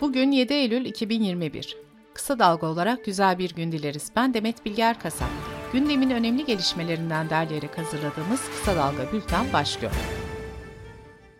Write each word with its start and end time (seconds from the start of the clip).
Bugün 0.00 0.30
7 0.30 0.52
Eylül 0.52 0.84
2021. 0.84 1.76
Kısa 2.14 2.38
dalga 2.38 2.66
olarak 2.66 3.04
güzel 3.04 3.38
bir 3.38 3.54
gün 3.54 3.72
dileriz. 3.72 4.12
Ben 4.16 4.34
Demet 4.34 4.64
Bilge 4.64 4.82
Erkasap. 4.82 5.28
Gündemin 5.72 6.10
önemli 6.10 6.44
gelişmelerinden 6.44 7.30
derleyerek 7.30 7.78
hazırladığımız 7.78 8.40
Kısa 8.50 8.76
Dalga 8.76 9.12
Bülten 9.12 9.52
başlıyor. 9.52 9.92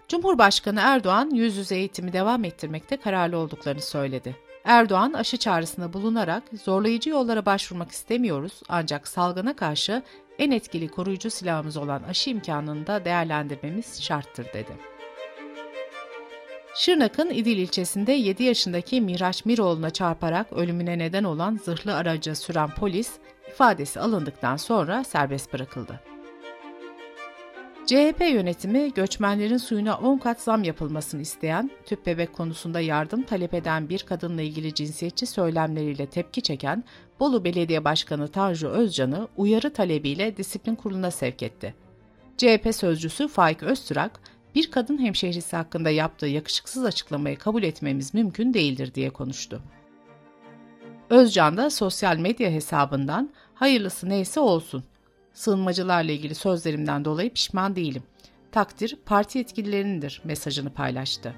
Cumhurbaşkanı 0.08 0.80
Erdoğan 0.82 1.30
yüz 1.30 1.56
yüze 1.56 1.76
eğitimi 1.76 2.12
devam 2.12 2.44
ettirmekte 2.44 2.96
kararlı 2.96 3.38
olduklarını 3.38 3.82
söyledi. 3.82 4.36
Erdoğan 4.64 5.12
aşı 5.12 5.36
çağrısında 5.36 5.92
bulunarak 5.92 6.42
zorlayıcı 6.62 7.10
yollara 7.10 7.46
başvurmak 7.46 7.90
istemiyoruz 7.90 8.62
ancak 8.68 9.08
salgına 9.08 9.56
karşı 9.56 10.02
en 10.38 10.50
etkili 10.50 10.88
koruyucu 10.88 11.30
silahımız 11.30 11.76
olan 11.76 12.02
aşı 12.02 12.30
imkanını 12.30 12.86
da 12.86 13.04
değerlendirmemiz 13.04 14.02
şarttır 14.02 14.52
dedi. 14.52 14.95
Şırnak'ın 16.78 17.30
İdil 17.30 17.58
ilçesinde 17.58 18.12
7 18.12 18.42
yaşındaki 18.42 19.00
Miraç 19.00 19.44
Miroğlu'na 19.44 19.90
çarparak 19.90 20.52
ölümüne 20.52 20.98
neden 20.98 21.24
olan 21.24 21.60
zırhlı 21.64 21.94
aracı 21.94 22.36
süren 22.36 22.70
polis 22.70 23.12
ifadesi 23.48 24.00
alındıktan 24.00 24.56
sonra 24.56 25.04
serbest 25.04 25.52
bırakıldı. 25.52 26.00
CHP 27.86 28.20
yönetimi 28.20 28.94
göçmenlerin 28.94 29.56
suyuna 29.56 29.98
10 29.98 30.18
kat 30.18 30.40
zam 30.40 30.64
yapılmasını 30.64 31.22
isteyen, 31.22 31.70
tüp 31.86 32.06
bebek 32.06 32.32
konusunda 32.32 32.80
yardım 32.80 33.22
talep 33.22 33.54
eden 33.54 33.88
bir 33.88 33.98
kadınla 33.98 34.42
ilgili 34.42 34.74
cinsiyetçi 34.74 35.26
söylemleriyle 35.26 36.06
tepki 36.06 36.42
çeken 36.42 36.84
Bolu 37.20 37.44
Belediye 37.44 37.84
Başkanı 37.84 38.28
Tanju 38.28 38.68
Özcan'ı 38.68 39.28
uyarı 39.36 39.72
talebiyle 39.72 40.36
disiplin 40.36 40.74
kuruluna 40.74 41.10
sevk 41.10 41.42
etti. 41.42 41.74
CHP 42.36 42.74
sözcüsü 42.74 43.28
Faik 43.28 43.62
Öztürk, 43.62 44.12
bir 44.56 44.70
kadın 44.70 44.98
hemşehrisi 44.98 45.56
hakkında 45.56 45.90
yaptığı 45.90 46.26
yakışıksız 46.26 46.84
açıklamayı 46.84 47.38
kabul 47.38 47.62
etmemiz 47.62 48.14
mümkün 48.14 48.54
değildir 48.54 48.94
diye 48.94 49.10
konuştu. 49.10 49.62
Özcan 51.10 51.56
da 51.56 51.70
sosyal 51.70 52.16
medya 52.16 52.50
hesabından 52.50 53.30
hayırlısı 53.54 54.08
neyse 54.08 54.40
olsun. 54.40 54.84
Sığınmacılarla 55.32 56.12
ilgili 56.12 56.34
sözlerimden 56.34 57.04
dolayı 57.04 57.32
pişman 57.32 57.76
değilim. 57.76 58.02
Takdir 58.52 58.96
parti 59.06 59.38
yetkililerindir 59.38 60.20
mesajını 60.24 60.70
paylaştı. 60.70 61.34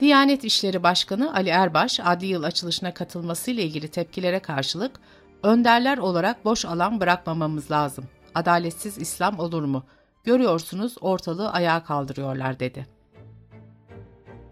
Diyanet 0.00 0.44
İşleri 0.44 0.82
Başkanı 0.82 1.34
Ali 1.34 1.48
Erbaş, 1.48 2.00
adli 2.00 2.26
yıl 2.26 2.42
açılışına 2.42 2.94
katılmasıyla 2.94 3.62
ilgili 3.62 3.88
tepkilere 3.88 4.38
karşılık, 4.38 5.00
önderler 5.42 5.98
olarak 5.98 6.44
boş 6.44 6.64
alan 6.64 7.00
bırakmamamız 7.00 7.70
lazım. 7.70 8.04
Adaletsiz 8.34 8.98
İslam 8.98 9.38
olur 9.38 9.64
mu? 9.64 9.84
Görüyorsunuz 10.24 10.94
ortalığı 11.00 11.50
ayağa 11.50 11.84
kaldırıyorlar 11.84 12.60
dedi. 12.60 12.86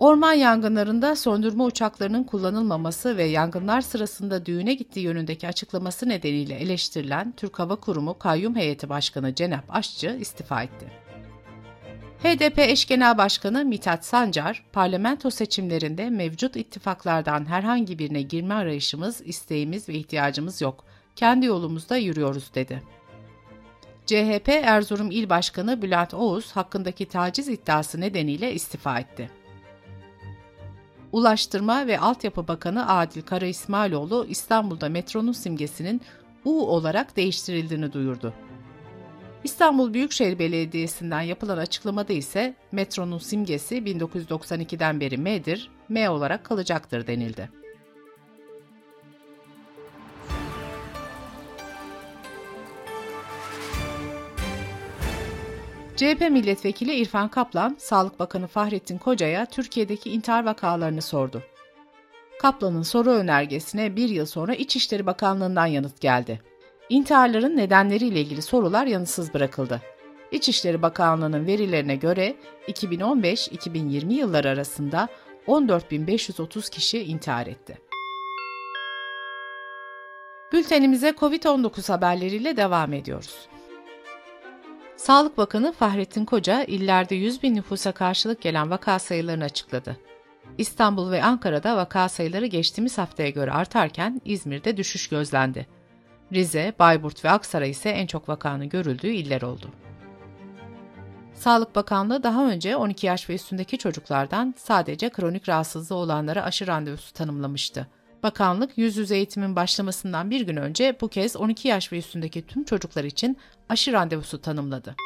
Orman 0.00 0.32
yangınlarında 0.32 1.16
söndürme 1.16 1.62
uçaklarının 1.62 2.24
kullanılmaması 2.24 3.16
ve 3.16 3.24
yangınlar 3.24 3.80
sırasında 3.80 4.46
düğüne 4.46 4.74
gittiği 4.74 5.00
yönündeki 5.00 5.48
açıklaması 5.48 6.08
nedeniyle 6.08 6.54
eleştirilen 6.54 7.34
Türk 7.36 7.58
Hava 7.58 7.76
Kurumu 7.76 8.18
Kayyum 8.18 8.56
Heyeti 8.56 8.88
Başkanı 8.88 9.34
Cenap 9.34 9.64
Aşçı 9.68 10.16
istifa 10.20 10.62
etti. 10.62 10.86
HDP 12.22 12.58
eş 12.58 12.86
genel 12.86 13.18
başkanı 13.18 13.64
Mithat 13.64 14.04
Sancar, 14.04 14.64
parlamento 14.72 15.30
seçimlerinde 15.30 16.10
mevcut 16.10 16.56
ittifaklardan 16.56 17.48
herhangi 17.48 17.98
birine 17.98 18.22
girme 18.22 18.54
arayışımız, 18.54 19.20
isteğimiz 19.24 19.88
ve 19.88 19.94
ihtiyacımız 19.94 20.60
yok. 20.60 20.84
Kendi 21.16 21.46
yolumuzda 21.46 21.96
yürüyoruz 21.96 22.54
dedi. 22.54 22.82
CHP 24.06 24.48
Erzurum 24.48 25.10
İl 25.10 25.28
Başkanı 25.28 25.82
Bülent 25.82 26.14
Oğuz 26.14 26.52
hakkındaki 26.52 27.06
taciz 27.06 27.48
iddiası 27.48 28.00
nedeniyle 28.00 28.54
istifa 28.54 28.98
etti. 28.98 29.30
Ulaştırma 31.12 31.86
ve 31.86 31.98
Altyapı 31.98 32.48
Bakanı 32.48 32.96
Adil 32.96 33.22
Kara 33.22 33.46
İsmailoğlu 33.46 34.26
İstanbul'da 34.28 34.88
metronun 34.88 35.32
simgesinin 35.32 36.00
U 36.44 36.66
olarak 36.66 37.16
değiştirildiğini 37.16 37.92
duyurdu. 37.92 38.34
İstanbul 39.44 39.94
Büyükşehir 39.94 40.38
Belediyesi'nden 40.38 41.20
yapılan 41.20 41.58
açıklamada 41.58 42.12
ise 42.12 42.54
metronun 42.72 43.18
simgesi 43.18 43.76
1992'den 43.76 45.00
beri 45.00 45.16
M'dir, 45.16 45.70
M 45.88 46.10
olarak 46.10 46.44
kalacaktır 46.44 47.06
denildi. 47.06 47.61
CHP 55.96 56.20
milletvekili 56.30 56.94
İrfan 56.94 57.28
Kaplan, 57.28 57.76
Sağlık 57.78 58.18
Bakanı 58.18 58.46
Fahrettin 58.46 58.98
Koca'ya 58.98 59.46
Türkiye'deki 59.46 60.10
intihar 60.10 60.44
vakalarını 60.44 61.02
sordu. 61.02 61.42
Kaplan'ın 62.40 62.82
soru 62.82 63.10
önergesine 63.10 63.96
bir 63.96 64.08
yıl 64.08 64.26
sonra 64.26 64.54
İçişleri 64.54 65.06
Bakanlığı'ndan 65.06 65.66
yanıt 65.66 66.00
geldi. 66.00 66.40
İntiharların 66.88 67.56
nedenleriyle 67.56 68.20
ilgili 68.20 68.42
sorular 68.42 68.86
yanıtsız 68.86 69.34
bırakıldı. 69.34 69.82
İçişleri 70.32 70.82
Bakanlığı'nın 70.82 71.46
verilerine 71.46 71.96
göre 71.96 72.36
2015-2020 72.68 74.12
yılları 74.12 74.48
arasında 74.48 75.08
14.530 75.46 76.70
kişi 76.70 77.02
intihar 77.02 77.46
etti. 77.46 77.78
Bültenimize 80.52 81.08
COVID-19 81.08 81.92
haberleriyle 81.92 82.56
devam 82.56 82.92
ediyoruz. 82.92 83.48
Sağlık 85.02 85.38
Bakanı 85.38 85.72
Fahrettin 85.72 86.24
Koca, 86.24 86.64
illerde 86.64 87.14
100 87.14 87.42
bin 87.42 87.54
nüfusa 87.54 87.92
karşılık 87.92 88.42
gelen 88.42 88.70
vaka 88.70 88.98
sayılarını 88.98 89.44
açıkladı. 89.44 89.96
İstanbul 90.58 91.10
ve 91.10 91.22
Ankara'da 91.22 91.76
vaka 91.76 92.08
sayıları 92.08 92.46
geçtiğimiz 92.46 92.98
haftaya 92.98 93.30
göre 93.30 93.52
artarken 93.52 94.20
İzmir'de 94.24 94.76
düşüş 94.76 95.08
gözlendi. 95.08 95.66
Rize, 96.32 96.72
Bayburt 96.78 97.24
ve 97.24 97.30
Aksaray 97.30 97.70
ise 97.70 97.90
en 97.90 98.06
çok 98.06 98.28
vakanın 98.28 98.68
görüldüğü 98.68 99.10
iller 99.10 99.42
oldu. 99.42 99.70
Sağlık 101.34 101.74
Bakanlığı 101.74 102.22
daha 102.22 102.46
önce 102.50 102.76
12 102.76 103.06
yaş 103.06 103.30
ve 103.30 103.34
üstündeki 103.34 103.78
çocuklardan 103.78 104.54
sadece 104.58 105.10
kronik 105.10 105.48
rahatsızlığı 105.48 105.96
olanlara 105.96 106.42
aşı 106.42 106.66
randevusu 106.66 107.12
tanımlamıştı. 107.12 107.86
Bakanlık 108.22 108.78
yüz 108.78 108.96
yüze 108.96 109.16
eğitimin 109.16 109.56
başlamasından 109.56 110.30
bir 110.30 110.40
gün 110.40 110.56
önce 110.56 110.96
bu 111.00 111.08
kez 111.08 111.36
12 111.36 111.68
yaş 111.68 111.92
ve 111.92 111.98
üstündeki 111.98 112.46
tüm 112.46 112.64
çocuklar 112.64 113.04
için 113.04 113.36
aşı 113.68 113.92
randevusu 113.92 114.40
tanımladı. 114.40 114.96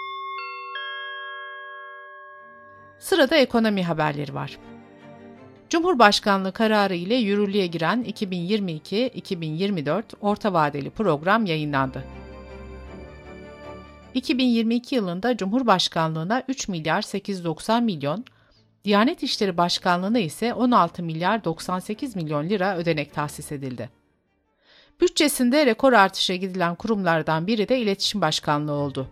Sırada 2.98 3.36
ekonomi 3.36 3.84
haberleri 3.84 4.34
var. 4.34 4.58
Cumhurbaşkanlığı 5.70 6.52
kararı 6.52 6.94
ile 6.94 7.14
yürürlüğe 7.14 7.66
giren 7.66 8.04
2022-2024 8.04 10.02
orta 10.20 10.52
vadeli 10.52 10.90
program 10.90 11.46
yayınlandı. 11.46 12.04
2022 14.14 14.94
yılında 14.94 15.36
Cumhurbaşkanlığına 15.36 16.42
3 16.48 16.68
milyar 16.68 17.02
890 17.02 17.84
milyon, 17.84 18.24
Diyanet 18.86 19.22
İşleri 19.22 19.56
Başkanlığı'na 19.56 20.18
ise 20.18 20.54
16 20.54 21.02
milyar 21.02 21.44
98 21.44 22.16
milyon 22.16 22.48
lira 22.48 22.76
ödenek 22.76 23.14
tahsis 23.14 23.52
edildi. 23.52 23.90
Bütçesinde 25.00 25.66
rekor 25.66 25.92
artışa 25.92 26.34
gidilen 26.34 26.74
kurumlardan 26.74 27.46
biri 27.46 27.68
de 27.68 27.78
İletişim 27.78 28.20
Başkanlığı 28.20 28.72
oldu. 28.72 29.08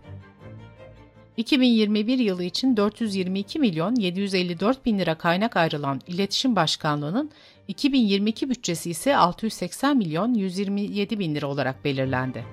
2021 1.37 2.19
yılı 2.19 2.43
için 2.43 2.77
422 2.77 3.59
milyon 3.59 3.95
754 3.95 4.85
bin 4.85 4.99
lira 4.99 5.15
kaynak 5.15 5.57
ayrılan 5.57 6.01
İletişim 6.07 6.55
Başkanlığı'nın 6.55 7.31
2022 7.67 8.49
bütçesi 8.49 8.89
ise 8.89 9.17
680 9.17 9.97
milyon 9.97 10.33
127 10.33 11.19
bin 11.19 11.35
lira 11.35 11.47
olarak 11.47 11.85
belirlendi. 11.85 12.45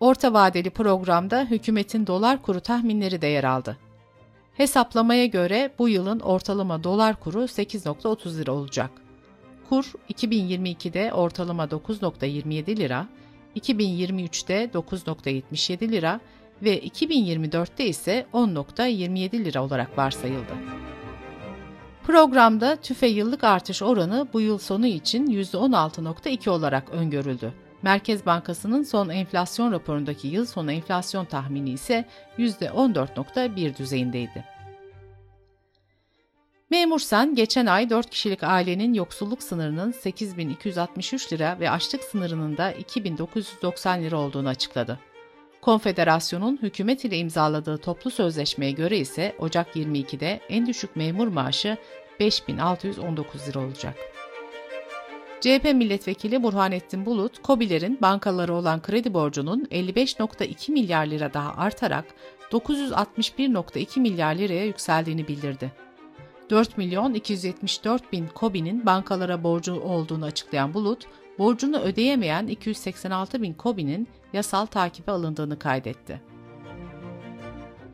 Orta 0.00 0.32
vadeli 0.32 0.70
programda 0.70 1.44
hükümetin 1.44 2.06
dolar 2.06 2.42
kuru 2.42 2.60
tahminleri 2.60 3.22
de 3.22 3.26
yer 3.26 3.44
aldı. 3.44 3.87
Hesaplamaya 4.58 5.26
göre 5.26 5.70
bu 5.78 5.88
yılın 5.88 6.20
ortalama 6.20 6.84
dolar 6.84 7.20
kuru 7.20 7.42
8.30 7.42 8.38
lira 8.38 8.52
olacak. 8.52 8.90
Kur 9.68 9.92
2022'de 10.12 11.12
ortalama 11.12 11.64
9.27 11.64 12.76
lira, 12.76 13.06
2023'te 13.56 14.64
9.77 14.64 15.90
lira 15.90 16.20
ve 16.62 16.78
2024'te 16.86 17.86
ise 17.86 18.26
10.27 18.34 19.44
lira 19.44 19.64
olarak 19.64 19.98
varsayıldı. 19.98 20.52
Programda 22.02 22.76
tüfe 22.76 23.06
yıllık 23.06 23.44
artış 23.44 23.82
oranı 23.82 24.28
bu 24.32 24.40
yıl 24.40 24.58
sonu 24.58 24.86
için 24.86 25.26
%16.2 25.26 26.50
olarak 26.50 26.90
öngörüldü. 26.90 27.52
Merkez 27.82 28.26
Bankası'nın 28.26 28.82
son 28.82 29.08
enflasyon 29.08 29.72
raporundaki 29.72 30.28
yıl 30.28 30.46
sonu 30.46 30.72
enflasyon 30.72 31.24
tahmini 31.24 31.70
ise 31.70 32.04
%14.1 32.38 33.76
düzeyindeydi. 33.76 34.57
Memursan 36.70 37.34
geçen 37.34 37.66
ay 37.66 37.90
4 37.90 38.10
kişilik 38.10 38.42
ailenin 38.42 38.94
yoksulluk 38.94 39.42
sınırının 39.42 39.92
8263 39.92 41.32
lira 41.32 41.56
ve 41.60 41.70
açlık 41.70 42.04
sınırının 42.04 42.56
da 42.56 42.72
2990 42.72 44.02
lira 44.02 44.16
olduğunu 44.16 44.48
açıkladı. 44.48 44.98
Konfederasyonun 45.62 46.58
hükümet 46.62 47.04
ile 47.04 47.18
imzaladığı 47.18 47.78
toplu 47.78 48.10
sözleşmeye 48.10 48.72
göre 48.72 48.98
ise 48.98 49.36
Ocak 49.38 49.76
22'de 49.76 50.40
en 50.48 50.66
düşük 50.66 50.96
memur 50.96 51.28
maaşı 51.28 51.76
5619 52.20 53.48
lira 53.48 53.58
olacak. 53.58 53.94
CHP 55.40 55.64
milletvekili 55.74 56.42
Burhanettin 56.42 57.06
Bulut, 57.06 57.44
COBİ'lerin 57.44 57.98
bankaları 58.02 58.54
olan 58.54 58.82
kredi 58.82 59.14
borcunun 59.14 59.64
55.2 59.64 60.72
milyar 60.72 61.06
lira 61.06 61.34
daha 61.34 61.54
artarak 61.54 62.04
961.2 62.52 64.00
milyar 64.00 64.34
liraya 64.34 64.64
yükseldiğini 64.64 65.28
bildirdi. 65.28 65.87
4 66.50 66.78
milyon 66.78 67.14
274 67.14 68.12
bin 68.12 68.26
COBİ'nin 68.36 68.86
bankalara 68.86 69.44
borcu 69.44 69.80
olduğunu 69.80 70.24
açıklayan 70.24 70.74
Bulut, 70.74 71.06
borcunu 71.38 71.78
ödeyemeyen 71.78 72.46
286 72.46 73.42
bin 73.42 73.56
COBİ'nin 73.58 74.08
yasal 74.32 74.66
takibe 74.66 75.12
alındığını 75.12 75.58
kaydetti. 75.58 76.20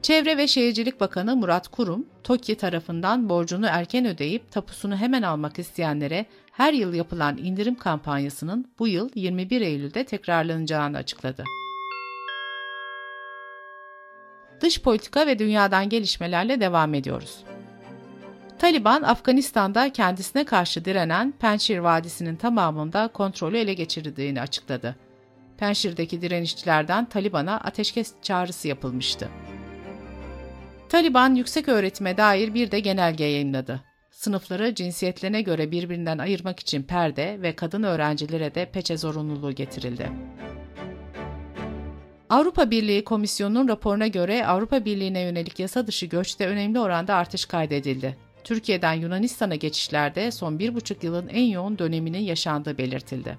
Çevre 0.03 0.37
ve 0.37 0.49
Şehircilik 0.49 1.01
Bakanı 1.01 1.37
Murat 1.37 1.69
Kurum, 1.69 2.06
TOKİ 2.25 2.55
tarafından 2.55 3.29
borcunu 3.29 3.67
erken 3.67 4.06
ödeyip 4.06 4.51
tapusunu 4.51 4.97
hemen 4.97 5.23
almak 5.23 5.59
isteyenlere 5.59 6.27
her 6.53 6.73
yıl 6.73 6.95
yapılan 6.95 7.37
indirim 7.37 7.75
kampanyasının 7.75 8.73
bu 8.79 8.89
yıl 8.89 9.11
21 9.15 9.61
Eylül'de 9.61 10.05
tekrarlanacağını 10.05 10.97
açıkladı. 10.97 11.45
Dış 14.61 14.83
politika 14.83 15.27
ve 15.27 15.39
dünyadan 15.39 15.89
gelişmelerle 15.89 16.61
devam 16.61 16.95
ediyoruz. 16.95 17.45
Taliban, 18.64 19.02
Afganistan'da 19.02 19.93
kendisine 19.93 20.44
karşı 20.44 20.84
direnen 20.84 21.34
Penşir 21.38 21.78
Vadisi'nin 21.78 22.37
tamamında 22.37 23.08
kontrolü 23.08 23.58
ele 23.58 23.75
geçirdiğini 23.75 24.40
açıkladı. 24.40 24.96
Penşir'deki 25.58 26.22
direnişçilerden 26.22 27.05
Taliban'a 27.05 27.56
ateşkes 27.56 28.14
çağrısı 28.22 28.69
yapılmıştı. 28.69 29.28
Taliban 30.88 31.34
yüksek 31.34 31.69
öğretime 31.69 32.16
dair 32.16 32.55
bir 32.55 32.70
de 32.70 32.81
genelge 32.81 33.25
yayınladı. 33.25 33.81
Sınıfları 34.11 34.75
cinsiyetlerine 34.75 35.43
göre 35.43 35.70
birbirinden 35.70 36.19
ayırmak 36.19 36.61
için 36.61 36.82
perde 36.82 37.38
ve 37.43 37.56
kadın 37.56 37.82
öğrencilere 37.82 38.55
de 38.55 38.70
peçe 38.70 38.96
zorunluluğu 38.96 39.52
getirildi. 39.52 40.11
Avrupa 42.31 42.70
Birliği 42.70 43.05
Komisyonu'nun 43.05 43.69
raporuna 43.69 44.06
göre 44.06 44.46
Avrupa 44.46 44.84
Birliği'ne 44.84 45.20
yönelik 45.20 45.58
yasa 45.58 45.87
dışı 45.87 46.06
göçte 46.06 46.46
önemli 46.46 46.81
oranda 46.81 47.14
artış 47.14 47.44
kaydedildi. 47.44 48.24
Türkiye'den 48.44 48.93
Yunanistan'a 48.93 49.55
geçişlerde 49.55 50.31
son 50.31 50.58
bir 50.58 50.75
buçuk 50.75 51.05
yılın 51.05 51.29
en 51.29 51.44
yoğun 51.44 51.79
döneminin 51.79 52.19
yaşandığı 52.19 52.79
belirtildi. 52.79 53.38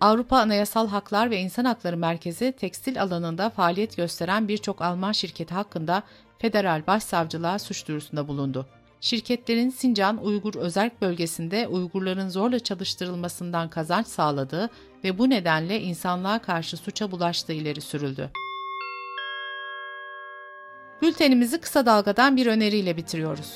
Avrupa 0.00 0.38
Anayasal 0.38 0.88
Haklar 0.88 1.30
ve 1.30 1.40
İnsan 1.40 1.64
Hakları 1.64 1.96
Merkezi 1.96 2.52
tekstil 2.52 3.02
alanında 3.02 3.50
faaliyet 3.50 3.96
gösteren 3.96 4.48
birçok 4.48 4.82
Alman 4.82 5.12
şirketi 5.12 5.54
hakkında 5.54 6.02
federal 6.38 6.86
başsavcılığa 6.86 7.58
suç 7.58 7.88
duyurusunda 7.88 8.28
bulundu. 8.28 8.66
Şirketlerin 9.00 9.70
Sincan 9.70 10.24
Uygur 10.24 10.54
Özerk 10.54 11.02
bölgesinde 11.02 11.68
Uygurların 11.68 12.28
zorla 12.28 12.58
çalıştırılmasından 12.58 13.70
kazanç 13.70 14.06
sağladığı 14.06 14.70
ve 15.04 15.18
bu 15.18 15.30
nedenle 15.30 15.80
insanlığa 15.80 16.38
karşı 16.38 16.76
suça 16.76 17.10
bulaştığı 17.10 17.52
ileri 17.52 17.80
sürüldü. 17.80 18.30
Bültenimizi 21.02 21.60
kısa 21.60 21.86
dalgadan 21.86 22.36
bir 22.36 22.46
öneriyle 22.46 22.96
bitiriyoruz. 22.96 23.54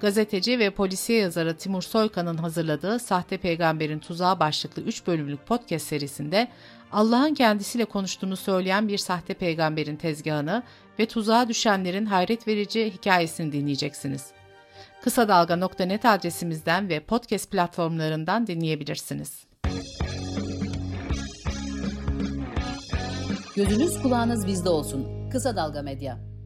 Gazeteci 0.00 0.58
ve 0.58 0.70
polisiye 0.70 1.18
yazarı 1.18 1.56
Timur 1.56 1.82
Soykan'ın 1.82 2.36
hazırladığı 2.36 2.98
Sahte 2.98 3.38
Peygamberin 3.38 3.98
Tuzağı 3.98 4.40
başlıklı 4.40 4.82
3 4.82 5.06
bölümlük 5.06 5.46
podcast 5.46 5.86
serisinde 5.86 6.48
Allah'ın 6.92 7.34
kendisiyle 7.34 7.84
konuştuğunu 7.84 8.36
söyleyen 8.36 8.88
bir 8.88 8.98
sahte 8.98 9.34
peygamberin 9.34 9.96
tezgahını 9.96 10.62
ve 10.98 11.06
tuzağa 11.06 11.48
düşenlerin 11.48 12.06
hayret 12.06 12.48
verici 12.48 12.90
hikayesini 12.90 13.52
dinleyeceksiniz. 13.52 14.26
Kısa 15.02 15.28
Dalga.net 15.28 16.04
adresimizden 16.04 16.88
ve 16.88 17.00
podcast 17.00 17.50
platformlarından 17.50 18.46
dinleyebilirsiniz. 18.46 19.46
Gözünüz 23.56 24.02
kulağınız 24.02 24.46
bizde 24.46 24.68
olsun. 24.68 25.30
Kısa 25.30 25.56
Dalga 25.56 25.82
Medya. 25.82 26.37